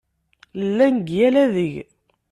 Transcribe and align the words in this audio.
Llan 0.67 0.95
deg 0.97 1.07
yal 1.17 1.35
adeg. 1.43 1.73